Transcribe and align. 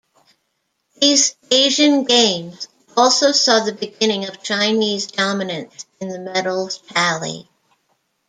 These 0.99 1.35
Asian 1.51 2.05
Games 2.05 2.67
also 2.97 3.31
saw 3.31 3.59
the 3.59 3.71
beginning 3.71 4.27
of 4.27 4.41
Chinese 4.41 5.05
dominance 5.05 5.85
in 5.99 6.09
the 6.09 6.17
medals 6.17 6.79
tally. 6.89 7.47